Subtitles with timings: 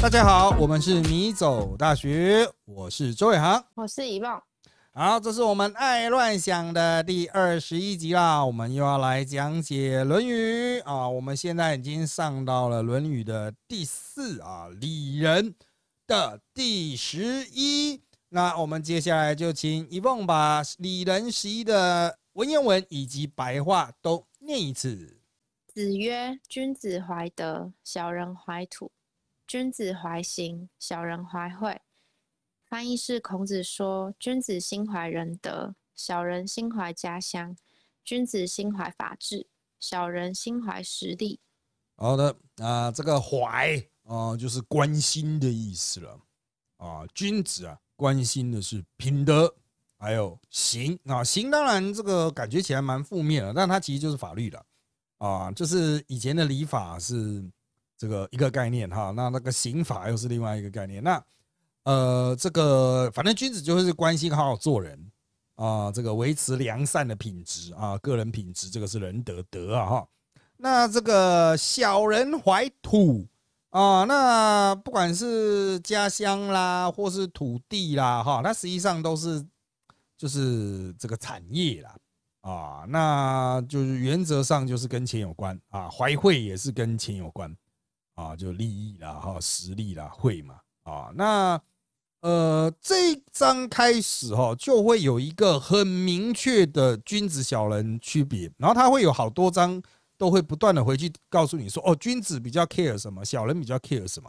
[0.00, 4.40] 大家好，我们是迷走大学，我是周伟航，我是遗忘。
[4.92, 11.08] 好，这是我们爱乱想的第二十一集啦，我们又要来讲解《论语》啊。
[11.08, 15.52] 我们现在已经上到了《论语》的第四啊，礼仁
[16.06, 18.00] 的第十一。
[18.28, 25.18] 那我们接下来就请一梦把礼仁十一的文言文以及白话都念一次。
[25.74, 28.90] 子曰：“君子怀德，小人怀土；
[29.48, 31.80] 君子怀行，小人怀惠。”
[32.68, 37.56] 翻译是孔子说：“君子心怀仁德，小人心怀家乡；
[38.04, 39.48] 君子心怀法治，
[39.80, 41.40] 小人心怀实力。”
[41.96, 46.20] 好的啊，这个怀啊，就是关心的意思了
[46.76, 47.06] 啊。
[47.14, 49.56] 君子啊，关心的是品德，
[49.98, 51.24] 还有行啊。
[51.24, 54.62] 行当然这个感觉起来蛮负面的，但它其实就是法律了
[55.16, 55.50] 啊。
[55.52, 57.42] 就是以前的礼法是
[57.98, 61.02] 这个一个概念哈，那那个刑法又是另外一个概念。
[61.02, 61.22] 那
[61.82, 65.10] 呃，这个反正君子就是关心好好做人
[65.56, 70.08] 啊，这个维持良善的品质啊，个人品质，这个是仁德德啊哈。
[70.58, 73.26] 那这个小人怀土
[73.70, 79.44] 啊，那不管是家乡啦，或是土地啦哈，它实际上都是
[80.16, 81.96] 就是这个产业啦
[82.40, 87.54] 啊，那就是原则上就是跟钱有关啊，怀惠也是跟钱有关
[88.18, 91.60] 啊，就利益啦哈，实力啦，会嘛啊，那。
[92.20, 99.80] 呃，这一章开始哈，就会有一个很明确的君子小人区别，然后他会有好多章
[100.16, 104.28] 都会不断的回去告诉你说，哦，君子比较 care 什么，小人比较 care 什么。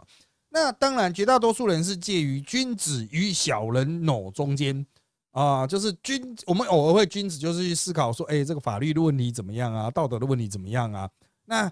[0.49, 4.85] 那当然，绝大多数人是介于君子与小人 no 中间
[5.31, 11.09] 啊，就是君，我们偶尔会君子就是去思考说，哎，这个法律的问题怎么样啊，道德的问题怎么样啊？
[11.45, 11.71] 那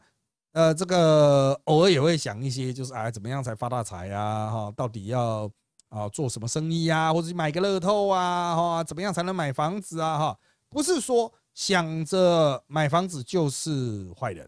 [0.57, 4.49] 呃，这个偶尔也会想一些，就是哎，怎么样才发大财呀？
[4.49, 5.49] 哈，到底要。
[5.89, 10.17] 啊，做什么生意呀，或者买个乐透啊，哈，怎么样才能买房子啊？
[10.19, 14.45] 哈，不是说想着买房子就是坏人，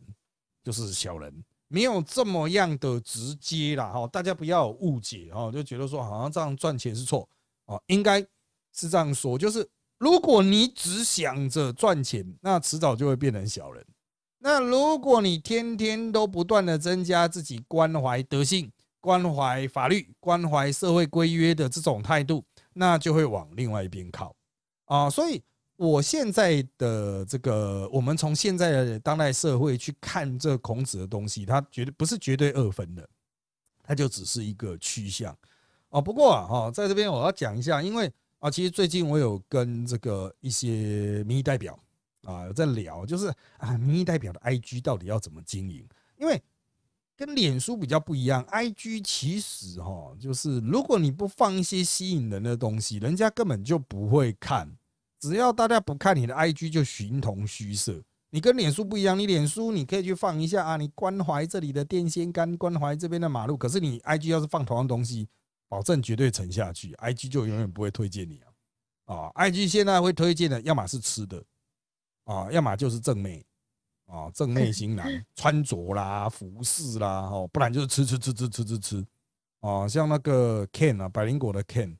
[0.61, 1.33] 就是小人，
[1.69, 7.25] 没有这么样的直接啦，哈，大家不要误解哦，就觉得说好像这样赚钱是错
[7.67, 8.19] 啊，应该
[8.73, 9.65] 是这样说，就是
[9.97, 13.85] 如果你只想着赚钱，那迟早就会变成小人。
[14.39, 18.71] 那如果你天天都不断的增加自己关怀德性。
[19.01, 24.35] 关怀法律、关怀社会规约的这种态度，那就会往另外一边靠
[24.83, 25.09] 啊。
[25.09, 25.41] 所以，
[25.77, 33.07] 我现在的这个，我们从现在的当代社会去看这孔子的东西，它绝对不是绝对二分的，
[33.83, 35.33] 它就只是一个趋向
[35.87, 36.01] 啊。
[36.01, 41.79] 不过啊，哈，在这边我要讲一下，因为啊，其实最近我有跟这个一些民意代表
[42.23, 45.87] 啊有在聊，就是啊，民意代表的 IG 到底要怎么经营，
[46.17, 46.41] 因为。
[47.19, 54.77] 跟脸书比较不一样，IG 其实哈，就是如果你不放一些吸引人的东西，人家根本就不会看。
[55.19, 58.01] 只要大家不看你的 IG，就形同虚设。
[58.29, 63.57] 你跟脸书不一样，你脸书你可以去放一下啊，你关怀这里的电线杆，关怀这边的马路。
[63.57, 65.27] 可是你 IG 要是放同样东西，
[65.67, 68.39] 保证绝对沉下去，IG 就永远不会推荐你
[69.05, 69.13] 啊。
[69.13, 71.43] 啊，IG 现在会推荐的，要么是吃的
[72.29, 73.43] 啊，要么就是正妹。
[74.11, 79.05] 啊，正妹型男 穿着啦、服饰啦，哦，不然就是吃吃吃吃吃吃吃，
[79.59, 81.95] 啊，像那个 Ken 啊，百灵果的 Ken，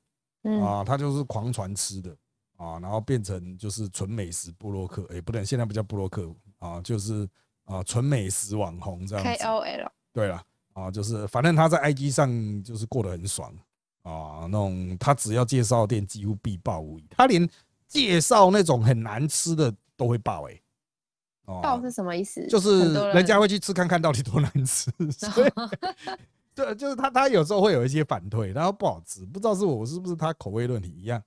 [0.60, 2.10] 啊，他就是狂传吃的，
[2.58, 7.30] 啊，然后变成就是纯美食布洛克，哎，不能现在不叫布洛克，啊，就是
[7.66, 9.44] 啊，纯美食网红这样子。
[9.44, 9.88] KOL。
[10.12, 13.54] 对了，啊，就是反正他在 IG 上就是过得很爽，
[14.02, 17.48] 啊，那种他只要介绍店几乎必爆无疑，他连
[17.88, 20.60] 介绍那种很难吃的都会爆，哎。
[21.64, 22.46] 爆是什么意思？
[22.46, 25.52] 就是人家会去吃看看到底多难吃， 所以
[26.54, 31.20] 对，就是他他有时候会有一些反推，然后不好吃，不知道是我是不是他口味问题一样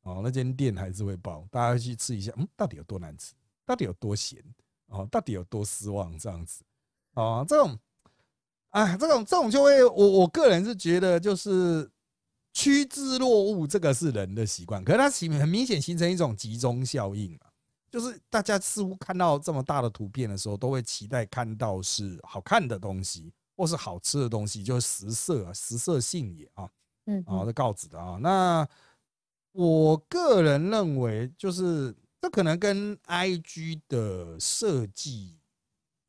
[0.00, 0.22] 哦。
[0.24, 3.34] 那间店还是会爆，大家去吃一下，嗯，到底有多难吃，
[3.66, 4.42] 到底有多咸
[4.86, 6.64] 哦，到底有多失望这样子
[7.12, 7.44] 哦？
[7.46, 7.78] 这种
[8.70, 11.86] 啊，这种这种就会，我我个人是觉得就是
[12.54, 17.38] 趋之若鹜，这个是人的习惯，可是它形很明显形成一种集中效应
[17.90, 26.68] 就是大家似乎看到这么大的图片的时候，都会期待看到是好看的东西，或是好吃的东西，就是食色啊，食色性也啊，
[27.06, 28.18] 嗯，啊，这告子的啊。
[28.20, 28.68] 那
[29.52, 35.38] 我个人认为，就是这可能跟 I G 的设计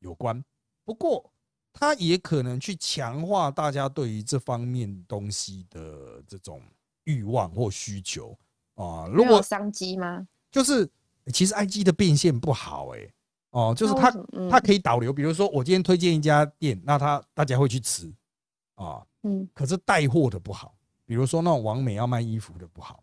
[0.00, 0.44] 有关，
[0.84, 1.32] 不过
[1.72, 6.60] 它也可能去强化大家对于这方面东西的这种
[7.04, 8.36] 欲望或需求
[8.74, 9.06] 啊。
[9.06, 10.26] 如果商机吗？
[10.50, 10.90] 就是。
[11.32, 13.08] 其实 I G 的变现不好哎，
[13.50, 14.10] 哦，就是它
[14.50, 18.12] 它可以导流，比如说我今天推荐一家店，那他大家会去吃
[18.74, 23.02] 啊，嗯可是带货的不好，比如说那种王美要卖衣服的不好，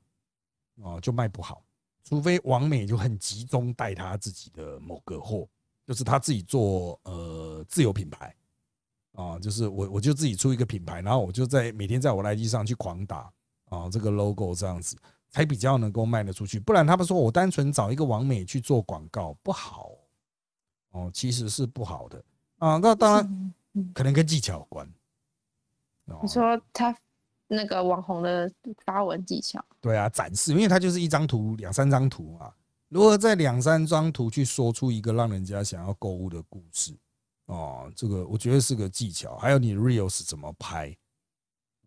[0.81, 1.63] 哦，就卖不好。
[2.03, 5.47] 除非王美就很集中带他自己的某个货，
[5.87, 8.35] 就是他自己做呃自有品牌
[9.13, 13.31] 啊，就是我我就自己出一个品牌，然后我就在每天在我 IG 上去狂打
[13.69, 14.95] 啊这个 logo 这样子，
[15.35, 16.57] 才比较能够卖得出去。
[16.57, 19.91] 不然他们说我单纯找一个王美去做广告不好
[20.91, 22.23] 哦，其实是不好的
[22.57, 22.77] 啊。
[22.77, 24.87] 那当然嗯可能跟技巧有关。
[26.05, 26.95] 哦你说他
[27.47, 28.49] 那个网红的
[28.85, 32.53] 发文技巧，对啊，展示，因为他就是一张图、两三张图嘛。
[32.87, 36.95] 如何在两三张图去说出一个让人家想要购物的故事，
[37.47, 39.35] 哦，这个我觉得是个技巧。
[39.35, 40.95] 还有你 reels 怎么拍，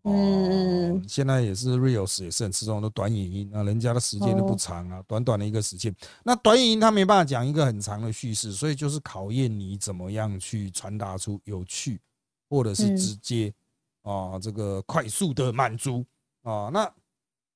[0.03, 4.55] 哦嗯，现在也是 reels 也是很吃重的短影音啊，人家的时间都不哦。
[4.57, 11.99] 长啊，短短的一个时间，那短影音它没办法讲一个很长的叙事，所以就是考验你怎么样去传达出有趣
[12.49, 12.97] 或者是嗯。
[12.97, 13.53] 直接
[14.03, 16.05] 啊，这个快速的满足。
[16.43, 16.69] 啊。
[16.71, 16.89] 那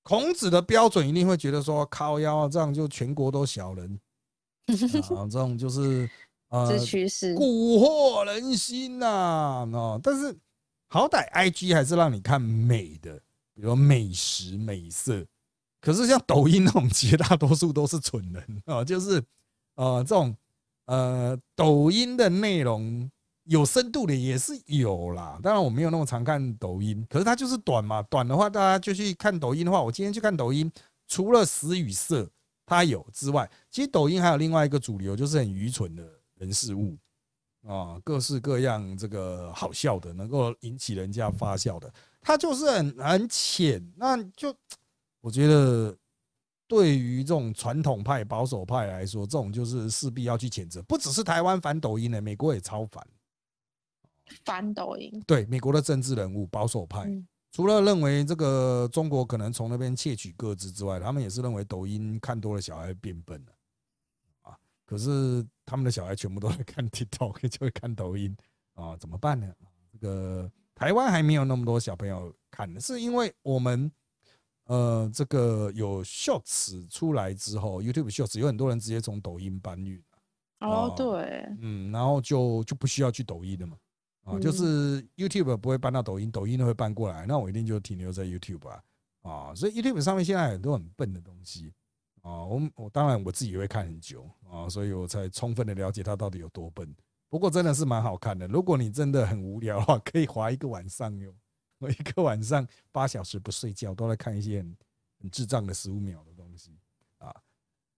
[0.03, 3.99] 孔子的标准一定会觉得说，靠腰这样就全国都小人。
[4.67, 4.67] 啊，
[5.31, 6.09] 这种就是
[6.49, 10.33] 啊这趋势，蛊惑人心呐、哦，但是
[10.93, 13.15] 好歹 I G 还是让你看美的，
[13.55, 15.25] 比如美食美色。
[15.81, 19.19] 可是像抖音那种，绝大多数都是蠢人啊、 就是
[19.73, 20.37] 呃这种
[20.85, 23.09] 呃抖音的内容
[23.45, 25.39] 有深度的也是有啦。
[25.41, 30.71] 当然我没有那么常看抖音，可是它就是短嘛，短的话大家就去看抖音的话，我今天去看抖音，
[31.07, 32.29] 除了食与色
[32.67, 36.95] 它有之外，其实抖音还有另外一个主流，就是很愚蠢的人事物
[37.65, 44.53] 啊，各式各样这个好笑的，能够引起人家发笑的，它就是很很浅，那就
[45.21, 45.95] 我觉得
[46.67, 53.05] 对于这种传统派、保守派来说，这种就是势必要去谴责，不只是台湾反抖音的，美国也超反。
[54.45, 63.51] 反抖音，对美国的政治人物保守派，嗯除了认为这个中国可能从那边窃取各自之外，他们也是认为抖音看多了小孩变笨了
[64.41, 64.57] 啊。
[64.87, 68.35] 可是他们的小孩全部都在看 TikTok， 就会看抖音。
[68.73, 69.53] 啊，怎么办呢？
[69.91, 73.91] 这个台湾还没有那么多小朋友看，是因为我们
[74.65, 80.01] 呃这个有 Shorts 出来之后，YouTube Shorts 有很多人直接从抖音搬运
[80.61, 83.77] 哦哦，对，嗯，然后就就不需要去抖音了嘛。
[84.23, 88.83] 啊，就嗯是 YouTube 不会搬到抖音，抖音会搬过来，那我一定就停留在 YouTube 啊。
[89.21, 91.71] 啊，所以 YouTube 上面现在很多很笨的东西
[92.23, 96.95] 啊，我我当然我自己也会看很久啊，所以我才充分的了解它到底有多笨。
[97.29, 101.33] 不过真的是蛮好看的，如果你真的很无聊的话，可以划一个晚上哟，
[101.79, 104.65] 我一个晚上八小时不睡觉都在看一些
[105.19, 106.77] 很智障的十五秒的东西
[107.17, 107.35] 啊。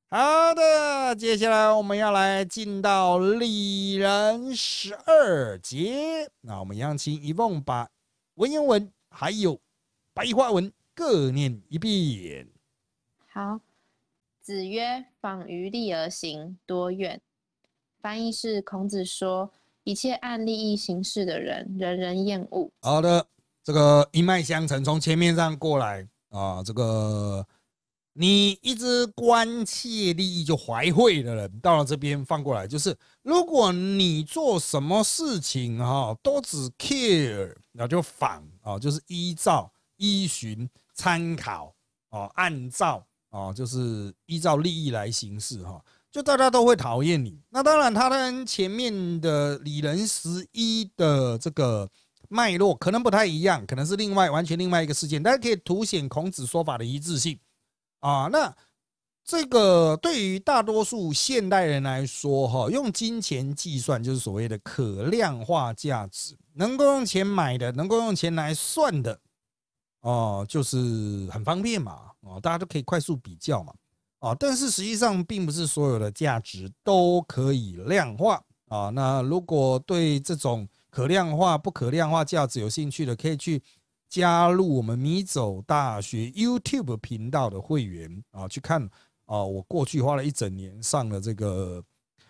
[0.09, 6.31] 好的，接下来我们要来进到里人十二节。
[6.41, 7.89] 那我们一样请一梦把
[8.35, 9.59] 文言文还有
[10.13, 12.47] 白话文各念一遍。
[13.27, 13.59] 好。
[14.45, 17.19] 子曰：“访于利而行，多怨。”
[17.99, 19.51] 翻译是孔子说
[19.83, 22.71] ：“一切按利益行事的人，人人厌恶。
[22.81, 23.25] 好的，
[23.63, 27.43] 这个一脉相承，从前面上过来啊，这个
[28.13, 41.73] 你一直关切利益就怀惠的人，到了这边放过来，就是如果你做什么事情哈，都只 care，那就仿啊，就是依照、依循、参考
[42.09, 43.03] 啊，按照
[43.35, 45.83] 啊，就是依照利益来行事哈。
[46.09, 47.37] 就大家都会讨厌你。
[47.49, 51.89] 那当然，他跟前面的李仁十一的这个
[52.29, 57.37] 脉络可能不太一样，可能是另外完全另外一个事件，但是可以凸显孔子说法的一致性
[57.99, 58.29] 啊。
[58.31, 58.55] 那
[59.25, 69.19] 这个对于大多数现代人来说，哈，用金钱计算就是所谓的可量化价值，能够用钱买的，能够用钱来算的，
[69.99, 73.73] 哦，就是很方便嘛，哦，大家都可以快速比较嘛。
[74.19, 78.89] 啊，但是实际上并不是所有的价值都可以量化啊。
[78.89, 83.61] 那如果对这种可量化、不可量化价值有兴趣的，可以去
[84.09, 88.81] 加入我们米走大学 YouTube 频道的会员啊，去看
[89.25, 89.43] 啊。
[89.43, 91.83] 我过去花了一整年上了这个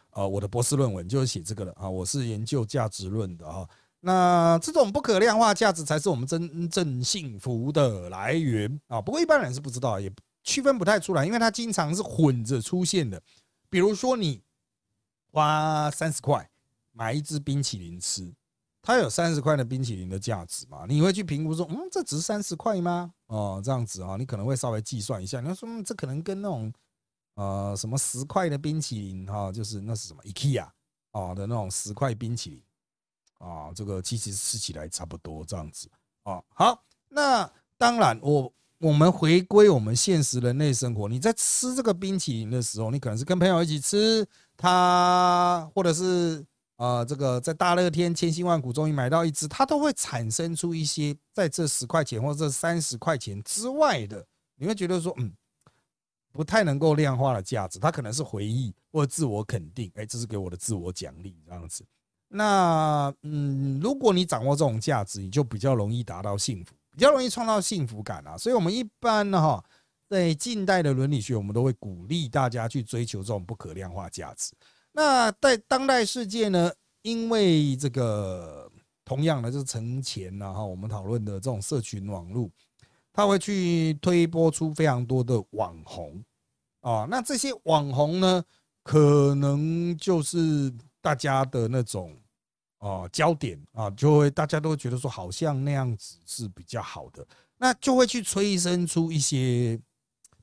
[0.10, 1.90] 啊，我的博士论文就是写这个的啊。
[1.90, 3.66] 我是研究价值论的啊。
[4.06, 9.02] 那这种不可量化价值才是我们真正幸福的来源啊。
[9.02, 10.12] 不过一般人是不知道，也。
[10.48, 13.20] 区分不太出来，因为它经常是混着出现的。
[13.68, 14.44] 比如说，你
[15.32, 16.48] 花三十块
[16.92, 18.32] 买一支冰淇淋吃，
[18.80, 20.86] 它有三十块的冰淇淋的价值嘛？
[20.88, 23.12] 你会去评估说，嗯，这值三十块吗？
[23.26, 25.42] 哦，这样子啊，你可能会稍微计算一下。
[25.42, 26.72] 你说，嗯，这可能跟那种
[27.34, 30.70] 呃什么十块的冰淇淋哈，就是那是什么 IKEA
[31.14, 32.64] 哦的那种十块冰淇淋
[33.40, 35.90] 啊，这个其实吃起来差不多这样子
[36.24, 46.46] 啊，好，那当然，我我们回归我们现实人类生活，你在吃这个冰淇淋的时候，你可能是跟朋友一起吃，它或者是
[46.78, 54.26] 呃这个在大热天千辛万苦终于买到一只，它都会产生出一些在这十块钱或者这三十块钱之外的，
[54.56, 55.34] 你会觉得说，嗯。
[56.32, 61.86] 不太能够量化的价值，它可能是回忆或自我肯定，哎，这是给我的自我奖励这样子。
[62.28, 68.38] 那嗯，如果你掌握这种价值，你就比较容易达到幸福，比较容易创造幸福感啊。
[68.38, 69.64] 所以，我们一般呢，哈，
[70.10, 74.54] 在近代的伦理学，我们都会鼓励大家去追求这种不可量化价值。
[74.92, 78.70] 那在当代世界呢，因为这个
[79.04, 82.50] 同样的就是存钱呐，哈，我们讨论的这种社群网络。
[83.18, 86.22] 它会去推播出非常多的网红
[86.82, 88.44] 啊，那这些网红呢，
[88.84, 90.70] 可能就是
[91.06, 92.18] 大家的那种
[92.80, 97.24] 啊焦点啊，就会大家都觉得说，好像那样子是比较好的，
[97.58, 99.80] 那就会去催生出一些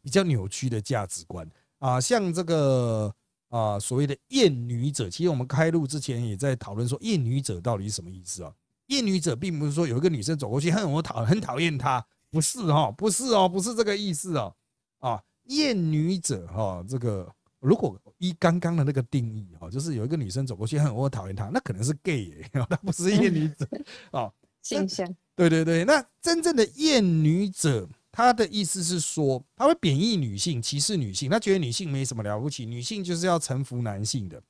[0.00, 1.44] 比较扭曲的价值观
[1.80, 3.12] 啊，像这个
[3.48, 8.54] 啊所谓的厌女者，其实我们开录之前也在讨论说，厌女者到底是什么意思啊？
[8.86, 12.06] 厌女者并不是说有一个女生走过去，很我讨 很讨厌她。
[12.30, 14.54] 不是哈，不是哦，不是这个意思哦。
[15.00, 17.28] 啊，厌女者哈，这个
[17.62, 23.66] 如果依刚刚的那个定义哦，就是有一个女生走过去，很我讨厌她，那可能是 gay，她不是厌女者
[24.10, 24.30] 啊。
[24.60, 25.06] 形象。
[25.34, 34.42] 对对对，那真正的厌女者，她的意思是说，她会贬义女性，歧视女性，她觉得女性没什么了不起，女性就是要臣服男性的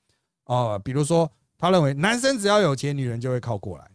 [0.47, 0.81] 哦。
[0.83, 3.91] 比如说，她认为男生只要有钱，女人就会靠过来，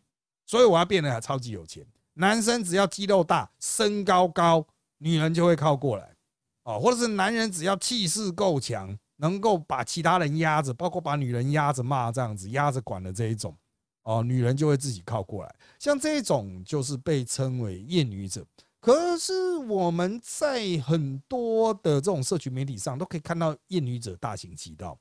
[0.46, 1.86] 所以我要变得超级有钱。
[2.14, 4.66] 男生只要肌肉大、身高高，
[5.00, 6.16] 女人就会靠过来，
[6.64, 13.56] 哦，或者是男人只要气势够强，能够把其他人压着，包括把女人压着骂这样子、压着管的这一种，
[14.04, 15.56] 哦，女人就会自己靠过来。
[15.78, 18.46] 像这种就是被称为厌女者。
[18.80, 24.98] 可是我们在很多的这种社群媒体上都可以看到厌女者大行其道，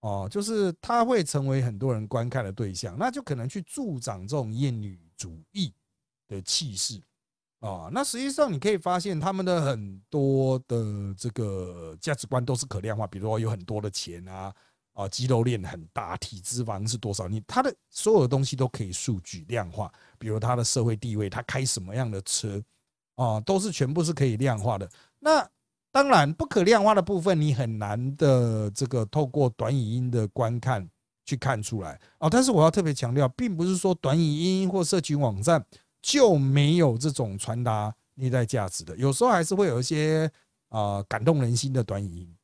[0.00, 5.72] 哦，就是他会成为很多人观看的对象，那就可能去助长这种厌女主义。
[6.28, 6.98] 的气势
[7.62, 14.52] 啊，那实际上你可以发现，他们的很多的这个价值观都是可量化，比如说有很多的钱啊，
[14.94, 19.88] 啊，肌肉链很大，体脂肪是多少，你他的所有的东西都可以数据量化，
[20.18, 22.60] 比如他的社会地位，他开什么样的车
[23.14, 24.90] 啊，都是全部是可以量化的。
[25.20, 25.48] 那
[25.92, 30.84] 当然不可量化的部分，你很难的这个透过短语音的观看
[31.24, 32.28] 去看出来啊。
[32.28, 35.64] 但是我要特别强调，并不是说短语音或社群网站。
[36.02, 40.30] 就没有这种传达内在价值的，有时候还是会有一些
[40.68, 42.36] 啊感动人心的短语音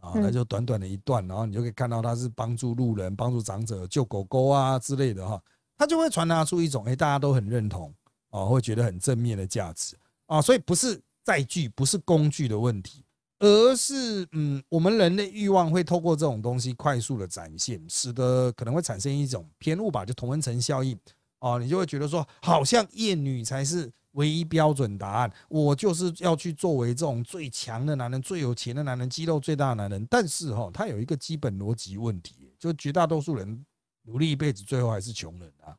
[0.00, 5.40] 啊，那就短短的一段，然后你就可以看到他是帮助路人、帮助长者、救狗狗啊之类的哈，
[5.76, 7.94] 他就会传达出一种哎大家都很认同
[8.30, 9.94] 啊，会觉得很正面的价值
[10.26, 13.04] 啊，所以不是载具，不是工具的问题，
[13.40, 20.98] 而是嗯我们人的欲望会透过这种东西快速的展现，使得可能会产生一种偏误吧，就同温层效应。
[21.40, 25.32] 哦，你就会觉得说，好像厌女才是唯一标准答案。
[25.48, 30.06] 我就是要去作为这种最强的男人、最有钱的男人、肌肉最大的男人。
[30.10, 33.64] 但是哈，他有一个基本逻辑问题，就绝大多数人
[34.02, 35.74] 努力一辈子，最后还是穷人啊。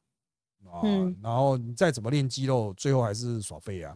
[0.65, 0.81] 啊，
[1.21, 3.95] 然后你再怎么练肌肉，最后还是耍废啊。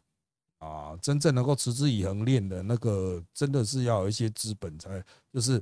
[0.60, 5.03] 啊，真正能够持之以恒练的那个，真的是要有一些资本才，
[5.34, 5.62] 就是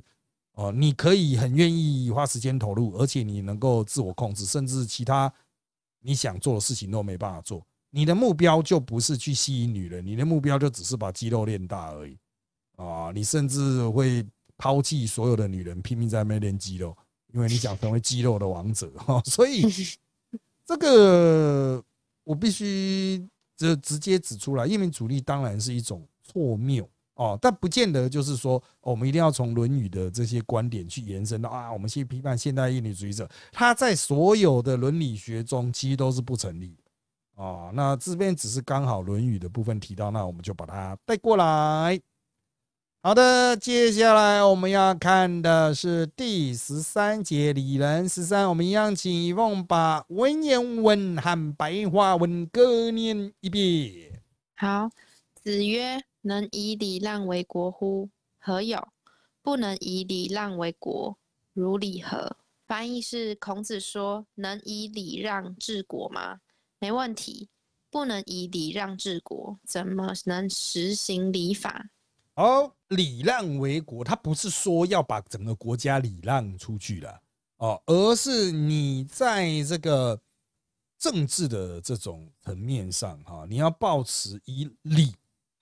[0.52, 5.32] 哦，你可以很愿意花时间投入，而且你能够自我控制，甚至其他。
[6.06, 12.14] 你想做的事情都没办法做，你的目标就不是去吸引女人，你的目标就只是把肌肉练大而已
[12.76, 13.10] 啊！
[13.14, 14.22] 你甚至会
[14.58, 16.94] 抛弃所有的女人，拼命在那边练肌肉，
[17.32, 19.22] 因为你想成为肌肉的王者哈。
[19.24, 19.62] 所以
[20.66, 21.82] 这个
[22.22, 26.86] 我必须这直接指出来，因为主力当然是一种错谬。
[27.14, 36.82] 哦，但不见得就是说，我们一定要从《论语》的这些观点去延伸到啊，我们去批判现代厌女主义者，他在所有的伦理学中其实都是不成立的。
[37.36, 42.00] 哦，那这边只是刚好《论语》的部分提到，那我们就把它带过来。
[43.02, 54.22] 好的，接下来我们要看的是第十三节礼人十三，我们一样请一凤把文言文和白话文各念一遍。
[54.56, 54.88] 好，
[55.34, 56.02] 子曰。
[56.24, 58.10] 能以礼让为国乎？
[58.38, 58.88] 何有？
[59.40, 61.16] 不能以礼让为国，
[61.52, 62.36] 如礼何？
[62.66, 66.40] 翻译是孔子说：能以礼让治国吗？
[66.78, 67.48] 没问题。
[67.90, 71.90] 不能以礼让治国，怎么能实行礼法？
[72.34, 77.22] 哦，礼让为国，他不是说要把整个国家礼让出去了
[77.58, 80.20] 哦，而是你在这个
[80.98, 85.14] 政治的这种层面上哈，你要保持以礼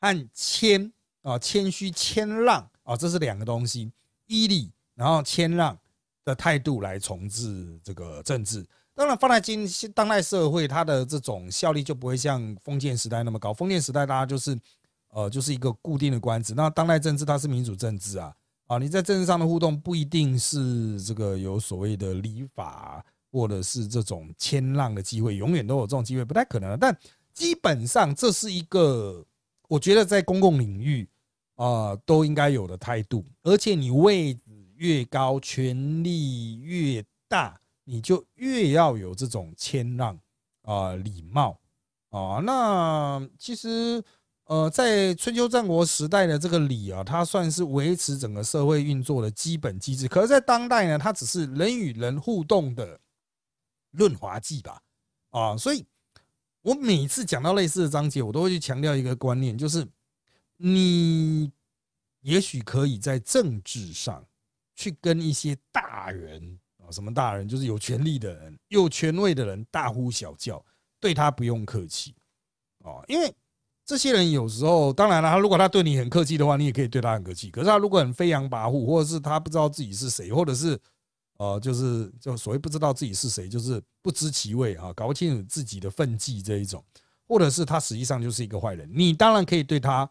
[0.02, 0.92] 和谦
[1.22, 3.90] 啊谦虚谦让啊，这是两个东西，
[4.26, 5.78] 依礼然后谦让
[6.24, 8.66] 的态度来重置这个政治。
[8.94, 13.54] 当然，放在今当代社会，它的这种效力就不会像封建时代那么高。
[13.54, 14.58] 封建时代大家就是
[15.08, 18.34] 呃就是一个固定的官职，那当代政治它是民主政治啊
[18.66, 23.02] 啊，你在政治上的互动不一定是这个有所谓的礼法。
[23.34, 26.78] 或者是这种谦让的机会，永远都有这种机会，不太可能。
[26.78, 26.94] 但
[27.32, 29.24] 基本上这是一个，
[29.68, 31.08] 我觉得在公共领域
[31.56, 33.24] 啊都应该有的态度。
[33.42, 34.40] 而且你位置
[34.76, 40.18] 越高，权力越大，你就越要有这种谦让
[40.62, 41.58] 啊、礼貌
[42.10, 42.40] 啊。
[42.44, 44.02] 那其实
[44.44, 50.08] 呃，在春秋战国时代的这个礼啊，它算是维持整个社会运作的基本机制。
[50.08, 52.98] 可是，在当代呢，它只是人与人互动的。
[53.94, 54.80] 润滑剂吧，
[55.32, 55.84] 啊，所以
[56.62, 59.86] 我每次讲到类似的章节，我都会去强调一个观念，就是
[60.56, 61.50] 你
[62.20, 64.24] 也许可以在政治上
[64.74, 70.64] 去跟一些大人啊，什么大人，就是有权力的人、有权位的人大呼小叫，
[71.00, 72.14] 对他不用客气
[72.78, 73.34] 哦，因为
[73.84, 77.50] 这些人有时候，当然了，他如果他对你很客气的话，你也可以对他很客气。
[77.50, 80.78] 可是他如果很飞扬跋扈，或者是他不知道自己是谁，或者是。
[81.42, 86.84] 呃，就是就所谓不知道自己是谁，就是不知其位啊，搞不清楚自己的分际这一种，
[87.26, 88.88] 或者是他实际上就是一个坏人。
[88.94, 90.08] 你当然可以对他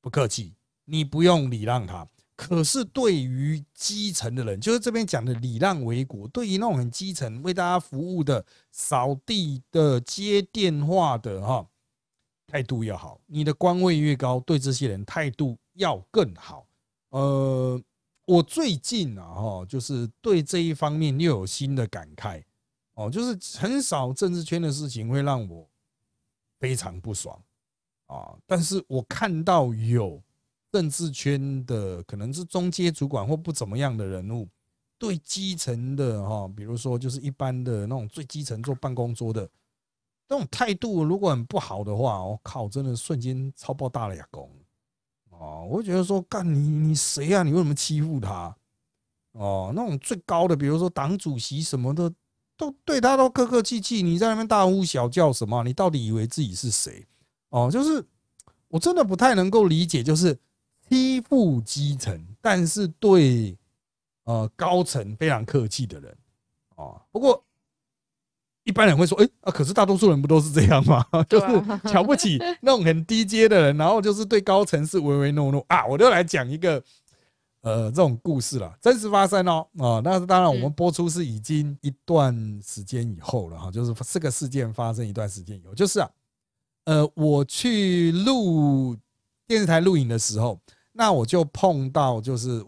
[0.00, 0.52] 不客气，
[0.84, 2.04] 你不用礼让他。
[2.34, 11.64] 可是对于基层的人，就是这边讲的礼让为国，对于那种很基层为大家服务的、扫地的、接电话的哈，
[12.48, 13.20] 态度要好。
[13.26, 16.66] 你的官位越高，对这些人态度要更好。
[17.10, 17.80] 呃。
[18.28, 22.44] 我最近啊，哈，就是对这一方面又有新的感慨
[22.92, 25.66] 哦，就是很少政治圈的事情会让我
[26.60, 27.42] 非常不爽
[28.04, 30.22] 啊，但是我看到有
[30.70, 34.46] 政治圈的可能是中阶主管或不怎么样的人物，
[34.98, 39.48] 对基层的哈，比如说就是一般的那种最基层坐办公桌的
[40.28, 44.50] 那种态度，如果很不好的话，我靠，真的瞬间超爆大了牙弓。
[45.38, 47.42] 哦，我觉得说干你你谁呀？
[47.42, 48.54] 你为什么欺负他？
[49.32, 52.12] 哦，那种最高的，比如说党主席什么的，
[52.56, 54.02] 都对他都客客气气。
[54.02, 55.62] 你在那边大呼小叫什么？
[55.62, 57.06] 你到底以为自己是谁？
[57.50, 58.04] 哦，就是
[58.68, 60.36] 我真的不太能够理解，就是
[60.88, 63.56] 欺负基层，但是对
[64.24, 66.18] 呃高层非常客气的人。
[66.76, 67.44] 哦，不过。
[68.68, 71.02] 一般人会说：“哎啊，可是大多数人不都是这样吗？
[71.26, 71.46] 就是
[71.88, 76.74] 瞧不起那种很低阶的人，然后就是对高层是唯唯诺诺啊。”我就来讲一个
[77.62, 80.02] 呃这种故事了，真实发生哦啊。
[80.04, 86.10] 那当然，我们播出是已经一段时间以后了哈，就是这个事件发生一段时间以后，就是啊，
[86.84, 88.94] 呃，我去录
[89.46, 90.60] 电视台录影的时候，
[90.92, 92.62] 那我就碰到就是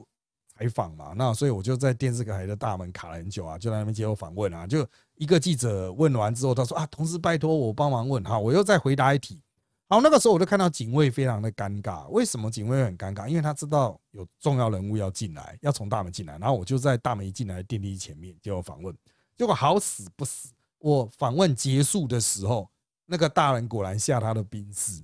[0.60, 4.86] 采访嘛，那所以我就在电视台的大门卡了很久啊，就在那边接受访问啊，就。
[5.16, 9.42] 一个记者问完之后，他说：“啊，同事拜托我帮忙问哈，我又再回答一题。”
[9.86, 12.08] 好，那个时候我就看到警卫非常的尴尬。
[12.08, 13.28] 为什么警卫很尴尬？
[13.28, 16.38] 因为他知道有重要人物要进来，要从大门进来。
[16.38, 18.96] 然后我就在大门一进来电梯前面接受访问。
[19.36, 22.70] 结果好死不死，我访问结束的时候，
[23.04, 25.02] 那个大人果然下他的兵士，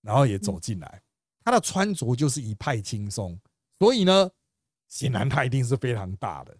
[0.00, 1.02] 然后也走进来。
[1.44, 3.38] 他的穿着就是一派轻松，
[3.78, 4.30] 所以呢，
[4.90, 6.54] 显然他一定是非常大的。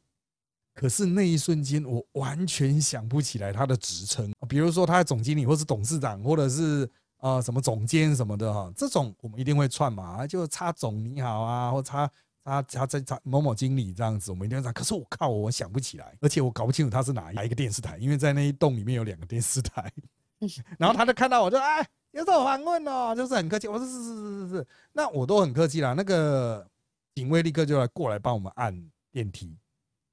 [0.73, 6.89] 可是那一瞬间，我完全想不起来他的职称，比如说他的总经理，或是董事长，或者是
[7.19, 8.73] 呃什么总监什么的哈。
[8.75, 12.11] 这种我们一定会串嘛，就差总你好啊，或差
[12.45, 14.73] 差差在差某某经理这样子，我们一定要讲。
[14.73, 19.93] 可是我靠，我想不起来，而且我搞不清楚他是哪哪一个电视台，因为在那一栋里面有两个电视台。
[20.79, 23.69] 然后他就看到我就哎，有种访问哦，就是很客气。
[23.69, 25.93] 我说是是是是是，那我都很客气啦。
[25.93, 26.67] 那个
[27.15, 29.57] 警卫立刻就来过来帮我们按电梯。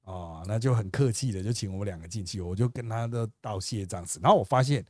[0.04, 4.18] 啊，那就很客气的，就请我们两个进去，我就跟他的道谢这样子。
[4.22, 4.82] 然后我发现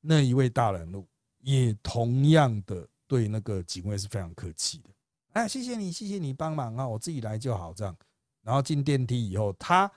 [0.00, 1.06] 那一位大人物
[1.42, 4.90] 也同样的对那个警卫是非常客气的。
[5.34, 7.96] 哎，谢谢你，谢谢你帮忙啊，我自己来就好这样。
[8.42, 9.88] 然后进电梯以后，他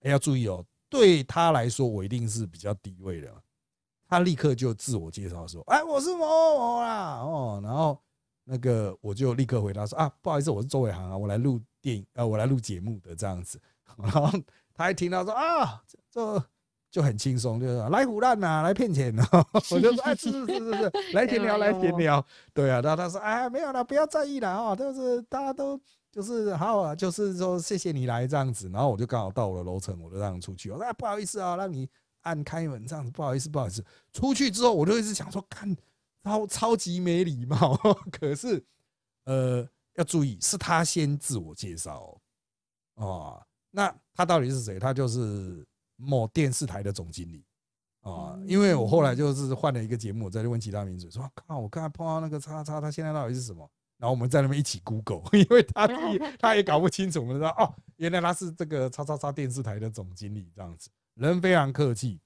[0.00, 3.32] 要注意哦，对他来说我一定是比较低位的。
[4.08, 6.26] 他立刻就自我介绍说：“哎，我是某
[6.58, 8.02] 某啦。”哦，然后
[8.44, 13.58] 那个我就立刻回答说：“啊，不好意思，我是周伟航啊，我来录电影，呃，我来录节目的这样子。”
[13.96, 14.30] 然后
[14.74, 16.44] 他还听到说啊，这
[16.90, 19.24] 就很轻松，就是来胡乱呐，来骗钱呢。
[19.70, 22.24] 我就说哎，是是是是是，来闲聊来闲聊。
[22.52, 25.80] 对啊，然后他说哎，没有了，不要在意了啊，就是大家都
[26.12, 28.68] 就是好啊，就是说谢谢你来这样子。
[28.68, 30.70] 然后我就刚好到我的楼层，我就让出去。
[30.70, 31.88] 我说哎，不好意思啊，让你
[32.20, 33.84] 按开门这样子，不好意思，不好意思。
[34.12, 35.74] 出去之后，我就一直想说，看
[36.24, 37.76] 超超级没礼貌。
[38.10, 38.64] 可是，
[39.24, 42.18] 呃，要注意，是他先自我介绍
[42.94, 43.40] 哦。
[43.70, 44.78] 那他到底是谁？
[44.78, 45.64] 他就是
[45.96, 47.44] 某电视台的总经理
[48.00, 48.38] 啊。
[48.46, 53.68] 因为我后来就是换了一个节目，我再问其他名嘴说，靠我刚才碰到那个叉叉，他现在到底是什么？
[53.96, 55.88] 然后我们在那边一起 Google， 因为他
[56.38, 62.20] 他也搞不清楚，我们说哦，原来他是这个叉叉叉电视台的总经理这样子，人非常客气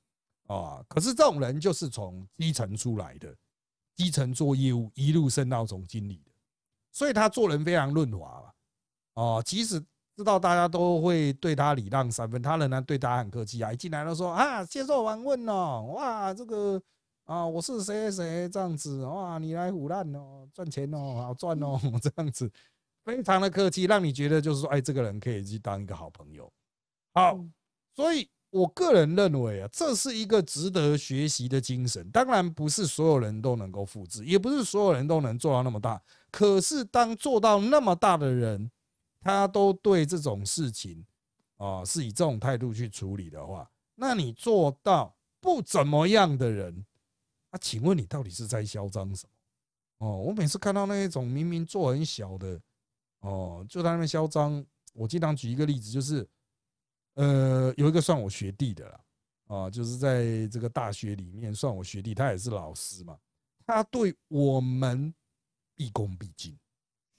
[0.47, 0.83] 啊。
[0.89, 3.37] 可是这种人就是从基层出来的，
[3.99, 6.31] 基层做业务一路升到总经理的，
[6.91, 8.55] 所以他做人非常润滑
[9.15, 9.79] 哦，即使
[10.17, 13.73] 知道大家都会对他礼让三分，他仍然对大家很客气啊。
[13.73, 16.81] 一进来都说啊，接受访问哦，哇，这个。
[17.25, 22.51] 啊，我是谁谁这样子哇，你来胡乱哦，赚钱哦，好赚哦，这样子
[23.05, 26.51] 非常的客气，让你觉得就是说，哎，这个人可以去当一个好朋友。
[27.13, 27.39] 好，
[27.95, 32.09] 所以我个人认为啊，这是一个值得学习的精神。
[32.11, 36.01] 当然不是所有人都能够复制，也不是所有人都能做到那么大。
[36.31, 38.71] 可是当做到那么大的人，
[39.21, 41.05] 他都对这种事情
[41.57, 46.85] 啊是以这种态度去处理的话，那你做到不怎么样的人。
[47.51, 50.07] 啊，请问你到底是在嚣张什么？
[50.07, 52.61] 哦，我每次看到那一种明明做很小的，
[53.21, 54.65] 哦，就在那边嚣张。
[54.95, 56.29] 我经常举一个例子，就是，
[57.19, 59.01] 呃，有一个算我学弟的啦，
[59.47, 63.19] 啊，就是在这个大学里面算我学弟，他也是老师嘛，
[63.67, 65.13] 他对我们
[65.75, 66.57] 毕恭毕敬，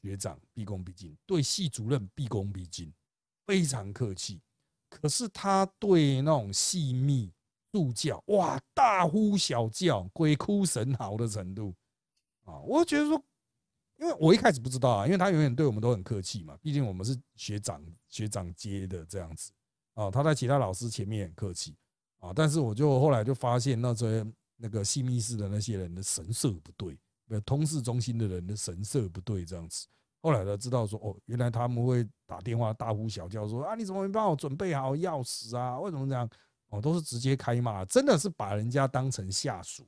[0.01, 2.93] 学长毕恭毕敬，对系主任毕恭毕敬，
[3.45, 4.41] 非常客气。
[4.89, 7.31] 可是他对那种细密。
[7.71, 11.71] 助教哇，大呼小叫，鬼哭神嚎的程度
[12.43, 12.57] 啊！
[12.61, 13.23] 我觉得说，
[13.97, 19.51] 因为我一开始不知道啊，因为他永远对我们都很客气嘛，毕竟我们是学长学长接的这样子
[19.99, 20.11] 啊。
[20.11, 21.75] 他在其他老师前面很客气
[22.19, 24.25] 啊，但是我就后来就发现那些
[24.57, 29.87] 那个信密室的那些人的神色不对，有通事中心的人的神色不对这样子。
[30.21, 35.79] 后来才知道说，哦，原来他们会打电话大呼小叫说啊，你怎么没帮我准备好钥匙啊？
[35.79, 36.29] 为什么这样？
[36.69, 39.87] 哦，都是直接开骂，真的是把人家当成下属。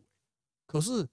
[0.66, 1.06] 可是，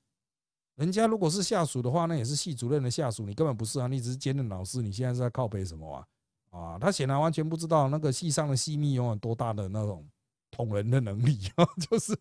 [0.76, 4.80] 人家如果是下属的话，那也是系主任的下属，你根本不是啊，你只是兼任老师。
[4.80, 6.06] 你现在是在靠背什么啊？
[6.50, 10.06] 啊，他显然完全不知道那个戏上的戏密拥有多大的那种
[10.50, 11.66] 捅人的能力啊！
[11.90, 12.18] 就是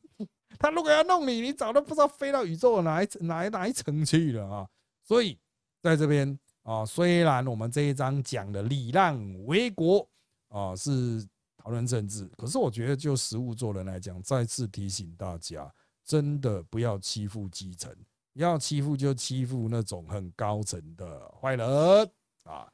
[0.59, 4.67] 他如果要弄你，你早都不知道飞到宇宙哪一哪哪一层去了啊！
[5.03, 5.37] 所以
[5.81, 10.07] 在这边啊，虽然我们这一章讲的礼让为国
[10.49, 11.27] 啊是。
[11.59, 15.69] 讨论政治，可是我觉得就实务做人来讲，再次提醒大家，
[16.05, 17.93] 真的不要欺负基层，
[18.35, 21.67] 要欺负就欺负那种很高层的坏人
[22.45, 22.65] 啊！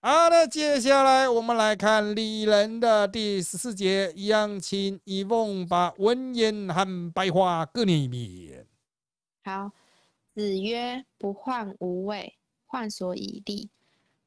[0.00, 8.64] 好的，接下来我们来看礼人的第十四节，一样，请一凤把文言和白话各念一遍。
[9.42, 9.72] 好，
[10.36, 13.70] 子曰：“不患无位，患所以立；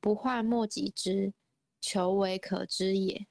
[0.01, 1.31] 不患莫及之，
[1.79, 3.25] 求为可知也。”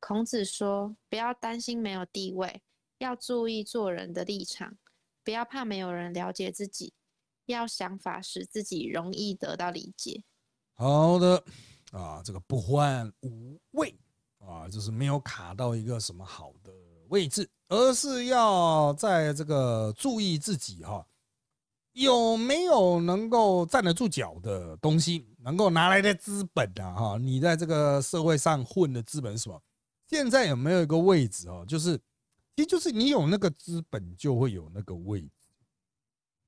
[0.00, 2.62] 孔子说：“不要担心没有地位，
[2.98, 4.76] 要注意做人的立场，
[5.22, 6.94] 不要怕没有人了解自己，
[7.46, 10.24] 要想法使自己容易得到理解。”
[10.74, 11.42] 好的，
[11.92, 13.96] 啊，这个不患无位
[14.38, 16.72] 啊，就是没有卡到一个什么好的
[17.08, 21.06] 位置，而是要在这个注意自己哈，
[21.92, 29.62] 有没有能够站得住脚的东西，能够拿来的资本啊哈，你在这个社会上混的资本是什么？
[30.08, 31.64] 现在有没有一个位置哦？
[31.66, 31.96] 就是，
[32.56, 35.48] 其实就是你有那个资本，就会有那个位置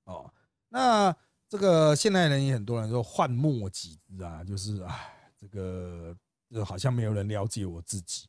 [0.04, 0.30] 哦。
[0.68, 1.16] 那
[1.48, 4.98] 这个现代人也很多人说幻莫己知啊，就是啊，
[5.38, 6.16] 这个
[6.50, 8.26] 就好像没有人了解我自己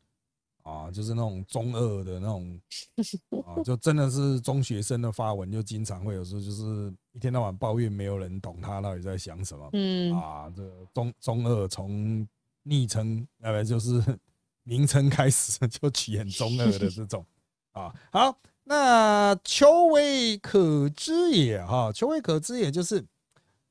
[0.64, 2.60] 啊，就是那种中二的那种
[3.46, 9.70] 啊，就真的是中学生的发文，就经常会有时候就是一天到晚抱怨没有人懂他到底在想什么。
[9.74, 12.28] 嗯啊，这中中二从
[12.64, 14.02] 昵称呃就是。
[14.68, 17.26] 名称开始就起很中二的这种
[17.72, 18.38] 啊，好，
[18.70, 23.02] 那求为可知也哈，求为可知也就是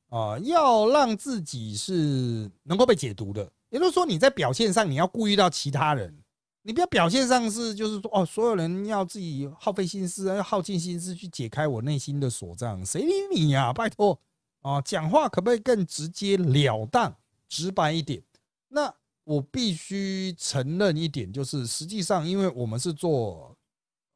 [0.09, 6.17] 啊，要让自己是能够被解读的，也就是说你在表现上你要顾虑到其他人，
[6.63, 13.75] 你不要表现上是就是说哦，所有人要自己耗费心思，要耗尽心思去解开我内心的锁障，谁理你呀？
[13.75, 14.19] 拜托
[14.63, 17.15] 啊，讲话可不可以更直接了当、
[17.49, 18.23] 直白一点？
[18.69, 18.95] 那。
[19.27, 23.57] 我必须承认一点，就是实际上，因为我们是做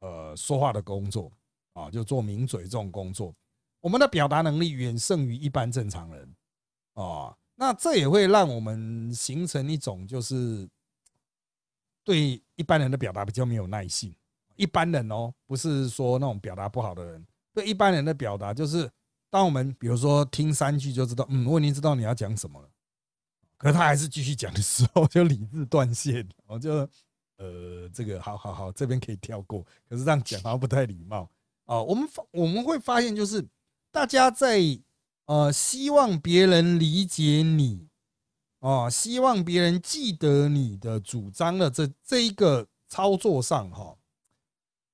[0.01, 1.31] 呃说话的工作
[1.73, 3.33] 啊，就做名嘴这种工作，
[3.79, 6.35] 我们的表达能力远胜于一般正常人
[6.93, 7.35] 啊。
[7.55, 10.67] 那这也会让我们形成一种，就是
[12.03, 14.13] 对一般人的表达比较没有耐性
[14.55, 18.89] 一般人哦，不是说那种表达不好的人，对一般人的表达就是，
[19.29, 22.69] 当我们比如说听三句就知道，嗯，我已经知道你要讲什么了，
[23.57, 26.87] 可是他还是继续讲的时候，就理智断线，我就
[27.41, 31.27] 呃，这个好好好，这边可以跳过，可是这样讲好像不太礼貌
[31.65, 31.81] 啊。
[31.81, 33.43] 我们我们会发现，就是
[33.91, 34.59] 大家在
[35.25, 37.87] 呃希望别人理解你。
[38.59, 43.97] 哦，希望别人记得你的主张的这这一个操作上，哈，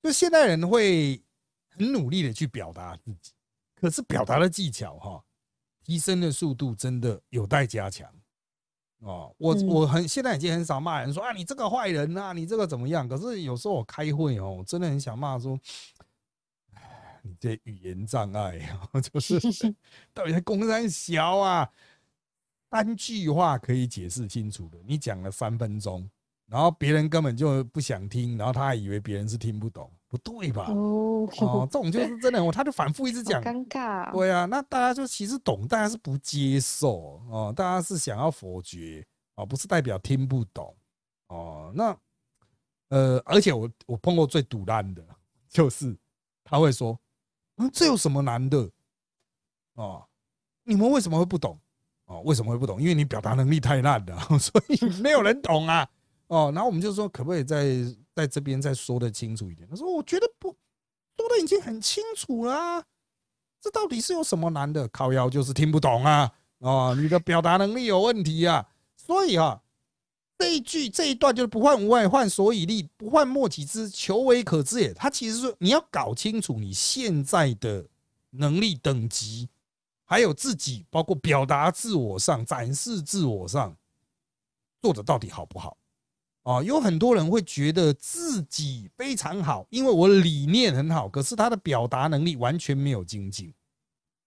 [0.02, 1.22] 就现代人会
[1.68, 3.34] 很努力的去表达自己，
[3.76, 5.22] 可是表达的技巧，哈，
[5.84, 8.10] 提升的速度真的有待加强。
[9.00, 13.08] 哦，我我很现在已经很少骂人说啊，你这个坏人啊，你这个怎么样？
[13.08, 15.60] 可是有时候我开会哦，我真的很想骂说，
[17.22, 18.58] 你这语言障碍
[18.92, 19.40] 啊， 就是
[20.14, 21.70] 到底在公山小啊。
[22.70, 26.10] 单句话可以解释清楚的，你讲了三分钟，
[26.48, 30.68] 然后别人根本就不想听，然后他还以为别人是听不懂，不对吧？
[30.70, 31.28] 哦，
[31.70, 34.12] 这种就是真的，我他就反复一直 讲，尴尬。
[34.14, 39.06] 对啊，那大家就其实懂，大家是不接受哦，大家是想要否决
[39.36, 40.74] 哦，不是代表听不懂
[41.28, 41.72] 哦。
[41.76, 41.98] 那
[42.90, 45.04] 呃，而且我我碰过最堵烂的，
[45.50, 45.94] 就是
[46.46, 46.98] 他会说，
[47.58, 48.70] 嗯，这有什么难的？
[49.74, 50.08] 哦，
[50.64, 51.60] 你们为什么会不懂？
[52.06, 52.82] 哦，为什么会不懂？
[52.82, 55.86] 因为你表达能力太烂了， 所以没有人懂啊。
[56.28, 57.76] 哦，然后我们就说，可不可以在
[58.14, 59.68] 在这边再说的清楚一点？
[59.70, 60.50] 他说，我觉得不
[61.18, 62.84] 说的已经很清楚了，
[63.62, 64.88] 这到底是有什么难的？
[64.90, 66.32] 靠腰就是听不懂啊。
[66.60, 68.68] 哦，你的表达能力有问题啊。
[68.96, 69.62] 所以啊，
[70.38, 74.94] 这一句这一段就是不患无外患所以立，不患莫己之求为可知也。
[74.94, 77.88] 他其实说你要搞清楚你现在的
[78.32, 79.50] 能力等级。
[80.10, 83.76] 还有自己，包括表达自我上、展示自我上，
[84.82, 85.76] 做的到底好不好？
[86.48, 93.54] 啊，有很多人会觉得自己非常好，因为我理念很好，可是他的表达能力完全没有精进。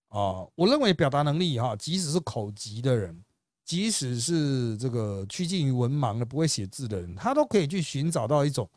[0.08, 3.18] 啊，我认为表达能力哈，即使是口疾的人，
[3.64, 8.68] 即使是这个趋近于文盲的、不会写字的人，他都可以去寻找到一种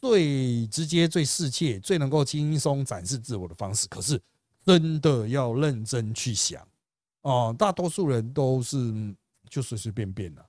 [0.00, 3.86] 最直接、最适切、最能够轻松展示自我的方式。
[3.88, 4.18] 可是。
[4.66, 6.60] 真的要认真去想
[7.22, 9.14] 哦，大多数人都是
[9.48, 10.44] 就随随便便的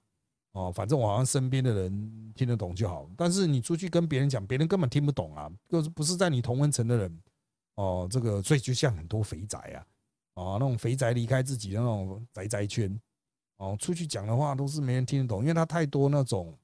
[0.58, 3.08] 哦，反正我好像身边的人听得懂就好。
[3.16, 7.22] 但是你出去跟别人讲，别人根本听不懂啊，就是不是在你同温层的人
[7.76, 8.08] 哦。
[8.10, 9.86] 这个所以就像很多肥宅啊，
[10.34, 13.00] 哦，那种肥宅离开自己的那种宅宅圈
[13.58, 16.58] 哦，出去讲的话都是没人听得懂，因为他太多那种。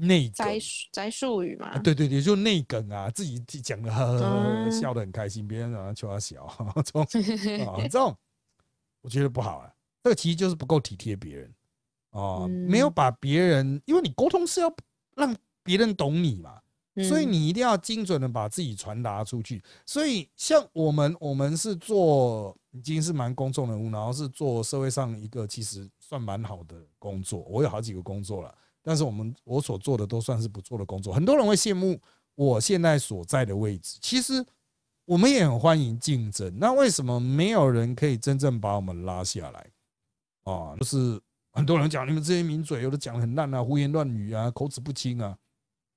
[0.00, 0.56] 内宅
[0.92, 1.76] 宅术语嘛？
[1.80, 3.90] 对对对，就内梗啊，自己讲的
[4.70, 8.16] 笑得很开心，别人让他求他笑，这种这种
[9.00, 9.74] 我觉得不好啊。
[10.04, 11.52] 这个其实就是不够体贴别人
[12.10, 14.72] 啊，没有把别人，因为你沟通是要
[15.14, 16.60] 让别人懂你嘛，
[17.08, 19.62] 所以你一定要精准的把自己传达出去。
[19.84, 27.40] 所以像我们，我们是做已经是蛮公众人物，然后是做社会上一个其实算蛮好的工作。
[27.48, 28.54] 我有好几个工作了。
[28.80, 32.00] 但是我们我所做的都算是不错的工作，很多人会羡慕
[32.34, 33.98] 我现在所在的位置。
[34.00, 34.42] 其实
[35.04, 39.70] 我们也很欢迎竞争，那为什么没有人可以真正把我们拉下来？
[40.44, 41.20] 啊，就是
[41.52, 45.36] 很多人讲你们这些名嘴，有的讲很烂啊，胡言乱语啊，口齿不清啊。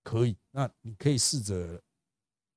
[0.04, 1.80] 可以，那你可以试着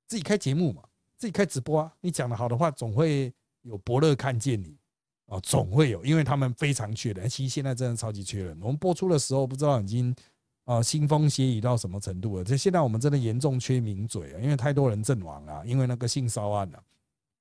[0.07, 0.83] 自己开节目嘛，
[1.17, 1.93] 自己开直播啊。
[2.01, 4.77] 你讲的好的话，总会有伯乐看见你。
[5.27, 7.27] 啊，总会有，因为他们非常缺人。
[7.27, 8.59] 其实现在真的超级缺人。
[8.61, 10.15] 我们播出的时候，不知道已经
[10.65, 12.45] 啊腥风血雨到什么程度了。
[12.45, 16.85] 这现在我们真的严重缺名嘴啊，因为太多人阵亡啊，因为那个性骚案了，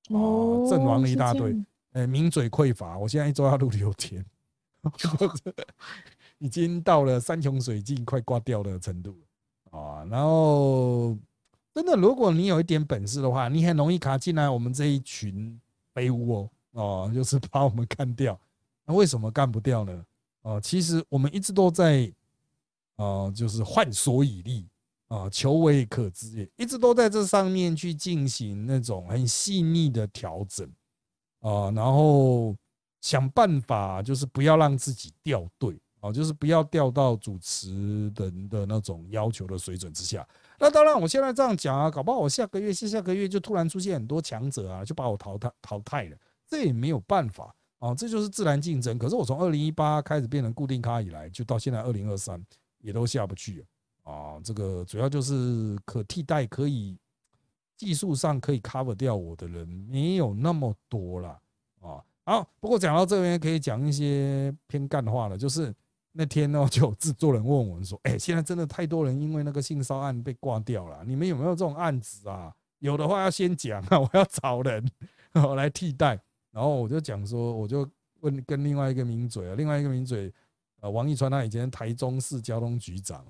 [0.09, 1.53] 哦，阵亡了一大堆。
[1.91, 4.25] 呃，名嘴匮乏，我现在一周要录六天，
[6.39, 9.15] 已经到了山穷水尽、快挂掉的程度
[9.71, 10.03] 啊。
[10.09, 11.17] 然后，
[11.73, 15.59] 真的，如果你有一点本事的话，你很容易卡进来我们这一群
[15.93, 16.49] 废物哦。
[16.73, 18.39] 哦，就是把我们干掉，
[18.83, 20.05] 那为什么干不掉呢？
[20.41, 22.11] 哦，其实我们一直都在，
[22.95, 24.67] 啊，就是幻所以立
[25.07, 30.67] 啊，求为可知也，一直都在这上面去进行那种很细腻的调整
[31.41, 32.55] 啊，然后
[33.03, 40.25] 想办法就是不要让自己掉队啊，就是不要掉到主持人的那种要求的水准之下。
[40.57, 46.17] 那当然，我现在这样讲啊，搞不好我下个月、下下个月就突然出现很多强者啊，就把我淘汰淘汰了。
[46.47, 48.97] 这也没有办法啊，这就是自然竞争。
[48.97, 52.41] 可是我从二零一八开始变成固定咖以来，就到现在二零二三，
[52.79, 53.65] 也都下不去
[54.03, 54.39] 啊。
[54.41, 56.97] 这个主要就是可替代、可以
[57.75, 61.37] 技术上可以 cover 掉我的人没有那么多了
[61.81, 62.01] 啊。
[62.25, 65.73] 好，不过讲到这边可以讲一些偏干的话了，就是
[66.13, 72.53] 那天呢，就有制作人问我们说：“哎、现在真的太多人因为那个性骚案被挂掉了，你们有没有这种案子啊？
[72.79, 74.85] 有的话要先讲啊，我要找人
[75.33, 76.19] 我 来替代。”
[76.51, 77.89] 然后我就讲说，我就
[78.21, 80.31] 问跟另外一个名嘴啊，另外一个名嘴
[80.81, 83.25] 呃，王一川他以前台中市交通局长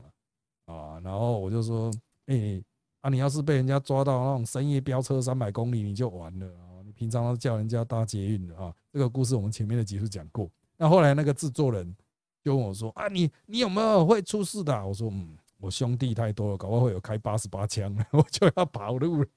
[0.68, 1.90] 啊，啊，然后我就说
[2.28, 2.62] ：“哎、
[3.02, 6.48] 啊，你要是被人家抓到那种深夜飙车三百公里，你就完了！
[6.94, 10.50] 你平常都叫人家搭捷运的啊。”这个故事我们前面的集数讲过。
[10.78, 11.96] 那后来那个制作人
[12.44, 19.28] 就问我说：“啊，你你有没有会出事的啊、我说：“嗯，我兄弟太多了，搞不好会有开八十八枪， 我就要跑路了。”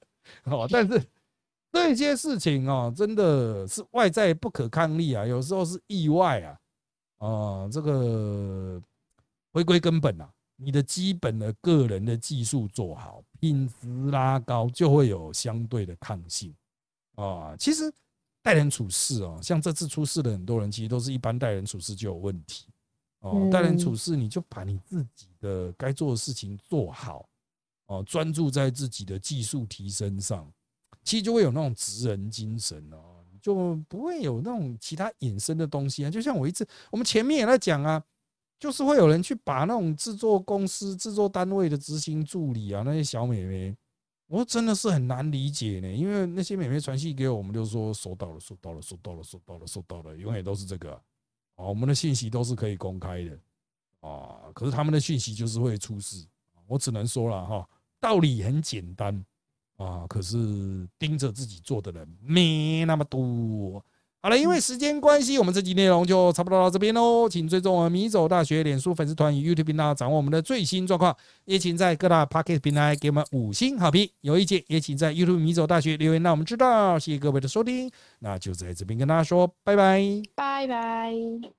[0.45, 1.01] 哦， 但是
[1.71, 6.59] 这些事情哦，真的是外在不可抗力啊，有时候是意外啊。
[7.19, 8.79] 啊，这个
[9.51, 16.53] 回归根本啊，你的基本的个人的技术做好，品质拉高，就会有相对的抗性
[17.17, 17.55] 啊。
[17.59, 17.93] 其实
[18.41, 22.65] 待人处事哦，像这次出事的很多人，其实都是一般待人处事就有问题
[23.19, 23.49] 哦。
[23.51, 27.27] 待人处事，你就把你自己的该做的事情做好
[27.87, 30.49] 哦，专注在自己的技术提升上，
[31.03, 33.15] 其实就会有那种职人精神哦。
[33.39, 36.09] 就不会有那种其他衍生的东西啊。
[36.09, 38.03] 就像我一直，我们前面也在讲啊，
[38.59, 43.73] 就是会有人去把那种制作公司、制作单位的执行助理啊，那些小美眉，
[44.27, 45.91] 我真的是很难理解呢。
[45.91, 50.93] 因为那些美眉传信给我们，就说收到了，收到了，收到了，收到了，收到了，永远都是这个
[51.55, 51.65] 啊。
[51.65, 53.39] 我们的信息都是可以公开的
[54.01, 56.25] 啊，可是他们的信息就是会出事。
[56.67, 59.25] 我只能说了哈，道理很简单。
[59.77, 63.85] 啊，可是盯着自己做的人没那么多。
[64.19, 67.29] 好了，因为时间关系，我们这集内容就差不多到这边喽。
[67.29, 71.15] 请追踪我们米走大学脸书粉丝团与 YouTube 频道，掌握我们的最新状况。
[71.45, 74.09] 也请在各大 Pocket 平台给我们五星好评。
[74.21, 76.99] 有意见也请在 YouTube 米走大学留言，让我们知道。
[76.99, 80.01] 谢谢各位的收听，那就在这边跟大家说拜拜。
[80.35, 81.51] 拜拜。